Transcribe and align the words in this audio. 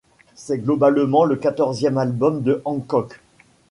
C'est 0.33 0.57
globalement 0.57 1.25
le 1.25 1.35
quatorzième 1.35 1.99
album 1.99 2.41
de 2.41 2.63
Hancock. 2.65 3.19